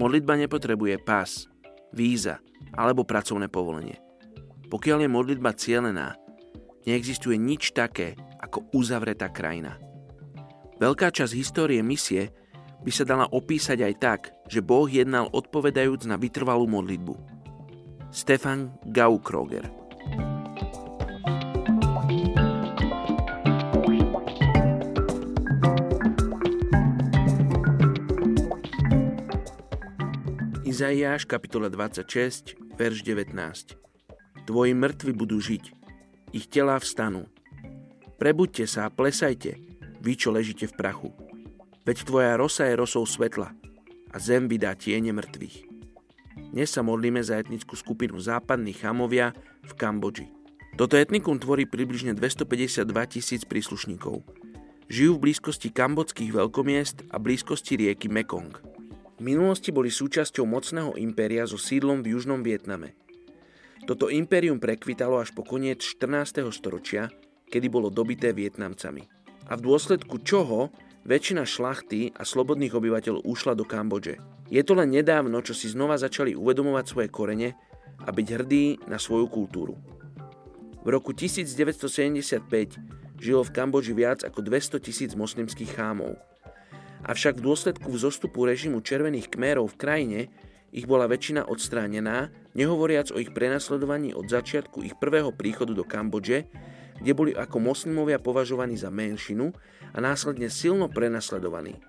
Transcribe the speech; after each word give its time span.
Modlitba 0.00 0.32
nepotrebuje 0.40 0.96
pás, 1.04 1.44
víza 1.92 2.40
alebo 2.72 3.04
pracovné 3.04 3.52
povolenie. 3.52 4.00
Pokiaľ 4.72 5.04
je 5.04 5.10
modlitba 5.12 5.52
cielená, 5.52 6.16
neexistuje 6.88 7.36
nič 7.36 7.76
také 7.76 8.16
ako 8.40 8.72
uzavretá 8.72 9.28
krajina. 9.28 9.76
Veľká 10.80 11.12
časť 11.12 11.36
histórie 11.36 11.84
misie 11.84 12.32
by 12.80 12.88
sa 12.88 13.04
dala 13.04 13.28
opísať 13.28 13.84
aj 13.84 13.94
tak, 14.00 14.20
že 14.48 14.64
Boh 14.64 14.88
jednal 14.88 15.28
odpovedajúc 15.28 16.08
na 16.08 16.16
vytrvalú 16.16 16.64
modlitbu. 16.64 17.12
Stefan 18.08 18.72
Gaukroger 18.88 19.79
Izaiáš 30.80 31.28
kapitola 31.28 31.68
26, 31.68 32.56
verš 32.80 33.04
19 33.04 33.36
Tvoji 34.48 34.72
mŕtvi 34.72 35.12
budú 35.12 35.36
žiť, 35.36 35.76
ich 36.32 36.48
telá 36.48 36.80
vstanú. 36.80 37.28
Prebuďte 38.16 38.64
sa 38.64 38.88
a 38.88 38.94
plesajte, 38.94 39.60
vy, 40.00 40.12
čo 40.16 40.32
ležíte 40.32 40.72
v 40.72 40.80
prachu. 40.80 41.12
Veď 41.84 42.08
tvoja 42.08 42.32
rosa 42.40 42.64
je 42.64 42.80
rosou 42.80 43.04
svetla 43.04 43.52
a 44.08 44.16
zem 44.16 44.48
vydá 44.48 44.72
tiene 44.72 45.12
mŕtvych. 45.12 45.68
Dnes 46.48 46.72
sa 46.72 46.80
modlíme 46.80 47.20
za 47.20 47.36
etnickú 47.36 47.76
skupinu 47.76 48.16
západných 48.16 48.80
chamovia 48.80 49.36
v 49.60 49.76
Kambodži. 49.76 50.32
Toto 50.80 50.96
etnikum 50.96 51.36
tvorí 51.36 51.68
približne 51.68 52.16
252 52.16 52.88
tisíc 53.20 53.44
príslušníkov. 53.44 54.24
Žijú 54.88 55.12
v 55.12 55.22
blízkosti 55.28 55.68
kambodských 55.76 56.32
veľkomiest 56.32 57.12
a 57.12 57.20
blízkosti 57.20 57.84
rieky 57.84 58.08
Mekong. 58.08 58.79
Minulosti 59.20 59.68
boli 59.68 59.92
súčasťou 59.92 60.48
mocného 60.48 60.96
impéria 60.96 61.44
so 61.44 61.60
sídlom 61.60 62.00
v 62.00 62.16
južnom 62.16 62.40
Vietname. 62.40 62.96
Toto 63.84 64.08
impérium 64.08 64.56
prekvitalo 64.56 65.20
až 65.20 65.36
po 65.36 65.44
koniec 65.44 65.84
14. 65.84 66.40
storočia, 66.48 67.12
kedy 67.52 67.68
bolo 67.68 67.92
dobité 67.92 68.32
Vietnamcami. 68.32 69.04
A 69.52 69.60
v 69.60 69.62
dôsledku 69.68 70.24
čoho 70.24 70.72
väčšina 71.04 71.44
šlachty 71.44 72.16
a 72.16 72.24
slobodných 72.24 72.72
obyvateľov 72.72 73.28
ušla 73.28 73.52
do 73.60 73.68
Kambodže. 73.68 74.16
Je 74.48 74.64
to 74.64 74.72
len 74.72 74.88
nedávno, 74.88 75.44
čo 75.44 75.52
si 75.52 75.68
znova 75.68 76.00
začali 76.00 76.32
uvedomovať 76.32 76.84
svoje 76.88 77.08
korene 77.12 77.60
a 78.00 78.08
byť 78.08 78.26
hrdí 78.40 78.88
na 78.88 78.96
svoju 78.96 79.28
kultúru. 79.28 79.76
V 80.80 80.88
roku 80.88 81.12
1975 81.12 83.20
žilo 83.20 83.44
v 83.44 83.50
Kambodži 83.52 83.92
viac 83.92 84.24
ako 84.24 84.40
200 84.40 84.80
tisíc 84.80 85.12
moslimských 85.12 85.76
chámov– 85.76 86.16
Avšak 87.00 87.40
v 87.40 87.46
dôsledku 87.48 87.88
vzostupu 87.88 88.44
režimu 88.44 88.84
červených 88.84 89.32
kmérov 89.32 89.72
v 89.72 89.80
krajine 89.80 90.20
ich 90.70 90.86
bola 90.86 91.10
väčšina 91.10 91.48
odstránená, 91.48 92.30
nehovoriac 92.54 93.10
o 93.10 93.18
ich 93.18 93.32
prenasledovaní 93.34 94.14
od 94.14 94.28
začiatku 94.28 94.84
ich 94.86 94.94
prvého 95.00 95.34
príchodu 95.34 95.74
do 95.74 95.82
Kambodže, 95.82 96.46
kde 97.00 97.12
boli 97.16 97.32
ako 97.32 97.56
moslimovia 97.58 98.20
považovaní 98.20 98.76
za 98.76 98.92
menšinu 98.92 99.50
a 99.90 99.98
následne 99.98 100.52
silno 100.52 100.86
prenasledovaní. 100.86 101.80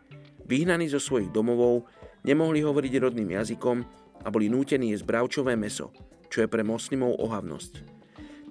Vyhnaní 0.47 0.87
zo 0.87 0.97
svojich 0.97 1.29
domovov, 1.29 1.85
nemohli 2.23 2.63
hovoriť 2.63 2.93
rodným 2.97 3.35
jazykom 3.35 3.77
a 4.23 4.27
boli 4.31 4.47
nútení 4.47 4.95
jesť 4.95 5.05
bravčové 5.05 5.59
meso, 5.59 5.91
čo 6.31 6.41
je 6.41 6.47
pre 6.47 6.63
moslimov 6.63 7.19
ohavnosť. 7.19 7.90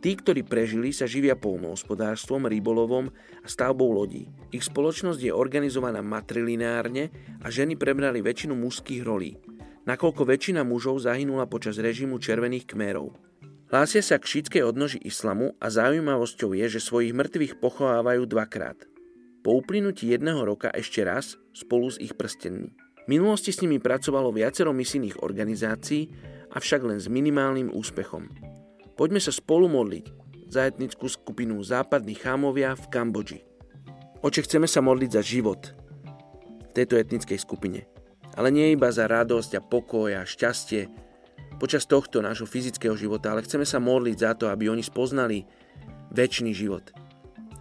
Tí, 0.01 0.17
ktorí 0.17 0.49
prežili, 0.49 0.97
sa 0.97 1.05
živia 1.05 1.37
polnohospodárstvom, 1.37 2.49
rybolovom 2.49 3.13
a 3.45 3.47
stavbou 3.47 3.93
lodí. 3.93 4.33
Ich 4.49 4.65
spoločnosť 4.65 5.21
je 5.21 5.33
organizovaná 5.33 6.01
matrilineárne 6.01 7.13
a 7.45 7.53
ženy 7.53 7.77
prebrali 7.77 8.25
väčšinu 8.25 8.57
mužských 8.57 9.05
rolí, 9.05 9.37
nakoľko 9.85 10.25
väčšina 10.25 10.65
mužov 10.65 11.05
zahynula 11.05 11.45
počas 11.53 11.77
režimu 11.77 12.17
červených 12.17 12.73
kmérov. 12.73 13.13
Hlásia 13.69 14.01
sa 14.01 14.17
k 14.17 14.27
šítskej 14.27 14.65
odnoži 14.65 14.99
islamu 15.05 15.53
a 15.61 15.69
zaujímavosťou 15.69 16.57
je, 16.57 16.67
že 16.67 16.81
svojich 16.81 17.13
mŕtvych 17.13 17.61
pochovávajú 17.61 18.25
dvakrát. 18.25 18.89
Po 19.45 19.61
uplynutí 19.61 20.09
jedného 20.09 20.43
roka 20.43 20.73
ešte 20.73 21.05
raz 21.05 21.37
spolu 21.53 21.93
s 21.93 22.01
ich 22.01 22.17
prstenmi. 22.17 22.73
V 23.05 23.07
minulosti 23.07 23.53
s 23.53 23.61
nimi 23.61 23.77
pracovalo 23.77 24.33
viacero 24.33 24.73
misijných 24.73 25.21
organizácií, 25.21 26.09
avšak 26.57 26.81
len 26.89 26.99
s 26.99 27.07
minimálnym 27.07 27.69
úspechom. 27.71 28.33
Poďme 29.01 29.17
sa 29.17 29.33
spolu 29.33 29.65
modliť 29.65 30.13
za 30.53 30.69
etnickú 30.69 31.09
skupinu 31.09 31.57
západných 31.65 32.21
chámovia 32.21 32.77
v 32.77 32.85
Kambodži. 32.93 33.41
Oče, 34.21 34.45
chceme 34.45 34.69
sa 34.69 34.85
modliť 34.85 35.11
za 35.17 35.23
život 35.25 35.73
v 36.69 36.73
tejto 36.77 37.01
etnickej 37.01 37.41
skupine. 37.41 37.89
Ale 38.37 38.53
nie 38.53 38.77
iba 38.77 38.93
za 38.93 39.09
radosť 39.09 39.57
a 39.57 39.65
pokoj 39.65 40.13
a 40.21 40.29
šťastie 40.29 40.93
počas 41.57 41.89
tohto 41.89 42.21
nášho 42.21 42.45
fyzického 42.45 42.93
života, 42.93 43.33
ale 43.33 43.41
chceme 43.41 43.65
sa 43.65 43.81
modliť 43.81 44.17
za 44.21 44.37
to, 44.37 44.53
aby 44.53 44.69
oni 44.69 44.85
spoznali 44.85 45.49
väčší 46.13 46.53
život. 46.53 46.93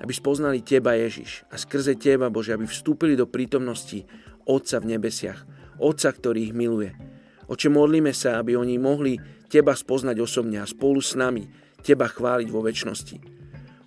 Aby 0.04 0.12
spoznali 0.12 0.60
Teba, 0.60 1.00
Ježiš, 1.00 1.48
a 1.48 1.56
skrze 1.56 1.96
Teba, 1.96 2.28
Bože, 2.28 2.52
aby 2.52 2.68
vstúpili 2.68 3.16
do 3.16 3.32
prítomnosti 3.32 4.04
Otca 4.44 4.84
v 4.84 4.92
nebesiach, 4.92 5.48
Otca, 5.80 6.12
ktorý 6.12 6.52
ich 6.52 6.54
miluje. 6.56 6.92
Oče, 7.48 7.72
modlíme 7.72 8.12
sa, 8.12 8.44
aby 8.44 8.60
oni 8.60 8.76
mohli 8.76 9.39
Teba 9.50 9.74
spoznať 9.74 10.22
osobne 10.22 10.62
a 10.62 10.70
spolu 10.70 11.02
s 11.02 11.18
nami 11.18 11.50
Teba 11.82 12.06
chváliť 12.06 12.48
vo 12.54 12.62
väčšnosti. 12.62 13.18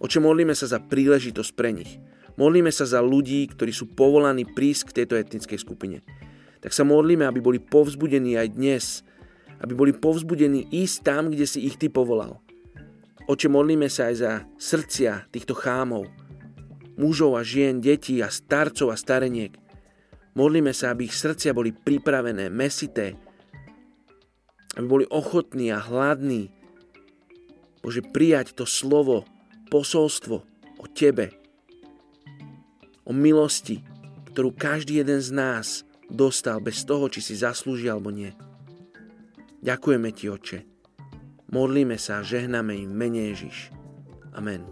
Oče, 0.03 0.19
modlíme 0.19 0.53
sa 0.59 0.67
za 0.67 0.83
príležitosť 0.83 1.51
pre 1.55 1.71
nich. 1.71 2.03
Modlíme 2.35 2.75
sa 2.75 2.83
za 2.83 2.99
ľudí, 2.99 3.47
ktorí 3.47 3.71
sú 3.71 3.95
povolaní 3.95 4.43
prísť 4.43 4.91
k 4.91 4.95
tejto 5.03 5.15
etnickej 5.15 5.59
skupine. 5.63 6.03
Tak 6.59 6.75
sa 6.75 6.83
modlíme, 6.83 7.23
aby 7.23 7.39
boli 7.39 7.63
povzbudení 7.63 8.35
aj 8.35 8.49
dnes, 8.59 8.85
aby 9.63 9.79
boli 9.79 9.93
povzbudení 9.95 10.67
ísť 10.75 10.97
tam, 11.07 11.31
kde 11.31 11.47
si 11.47 11.63
ich 11.63 11.79
Ty 11.79 11.95
povolal. 11.95 12.43
Oče, 13.31 13.47
modlíme 13.47 13.87
sa 13.87 14.11
aj 14.11 14.15
za 14.19 14.33
srdcia 14.59 15.31
týchto 15.31 15.55
chámov, 15.55 16.11
mužov 16.99 17.39
a 17.39 17.47
žien, 17.47 17.79
detí 17.79 18.19
a 18.19 18.27
starcov 18.27 18.91
a 18.91 18.97
stareniek. 18.99 19.55
Modlíme 20.35 20.75
sa, 20.75 20.91
aby 20.91 21.07
ich 21.07 21.15
srdcia 21.15 21.55
boli 21.55 21.71
pripravené, 21.71 22.51
mesité, 22.51 23.15
aby 24.77 24.87
boli 24.87 25.05
ochotní 25.09 25.73
a 25.73 25.81
hladní, 25.81 26.53
Bože, 27.83 27.99
prijať 27.99 28.55
to 28.55 28.63
slovo, 28.63 29.27
posolstvo 29.67 30.47
o 30.79 30.87
Tebe, 30.87 31.35
o 33.03 33.11
milosti, 33.11 33.83
ktorú 34.31 34.55
každý 34.55 35.03
jeden 35.03 35.19
z 35.19 35.35
nás 35.35 35.67
dostal 36.07 36.63
bez 36.63 36.87
toho, 36.87 37.11
či 37.11 37.19
si 37.19 37.35
zaslúži 37.35 37.91
alebo 37.91 38.15
nie. 38.15 38.31
Ďakujeme 39.67 40.09
Ti, 40.15 40.27
Oče. 40.31 40.59
Modlíme 41.53 41.99
sa 41.99 42.23
a 42.23 42.27
žehname 42.27 42.79
im 42.79 42.91
mene 42.95 43.35
Ježiš. 43.35 43.75
Amen. 44.33 44.65